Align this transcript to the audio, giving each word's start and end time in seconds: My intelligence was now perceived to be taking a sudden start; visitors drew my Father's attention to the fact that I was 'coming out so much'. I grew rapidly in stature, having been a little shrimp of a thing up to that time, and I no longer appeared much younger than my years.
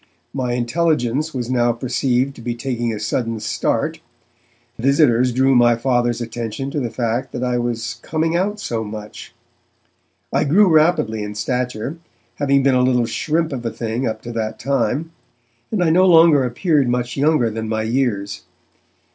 My 0.33 0.53
intelligence 0.53 1.31
was 1.31 1.51
now 1.51 1.73
perceived 1.73 2.33
to 2.33 2.41
be 2.41 2.55
taking 2.55 2.91
a 2.91 2.99
sudden 2.99 3.39
start; 3.39 3.99
visitors 4.79 5.31
drew 5.31 5.53
my 5.53 5.75
Father's 5.75 6.21
attention 6.21 6.71
to 6.71 6.79
the 6.79 6.89
fact 6.89 7.31
that 7.33 7.43
I 7.43 7.59
was 7.59 7.99
'coming 8.01 8.35
out 8.35 8.59
so 8.59 8.83
much'. 8.83 9.31
I 10.33 10.43
grew 10.43 10.67
rapidly 10.67 11.21
in 11.21 11.35
stature, 11.35 11.99
having 12.37 12.63
been 12.63 12.73
a 12.73 12.81
little 12.81 13.05
shrimp 13.05 13.53
of 13.53 13.63
a 13.63 13.69
thing 13.69 14.07
up 14.07 14.23
to 14.23 14.31
that 14.31 14.57
time, 14.57 15.11
and 15.69 15.83
I 15.83 15.91
no 15.91 16.07
longer 16.07 16.45
appeared 16.45 16.89
much 16.89 17.15
younger 17.15 17.51
than 17.51 17.69
my 17.69 17.83
years. 17.83 18.41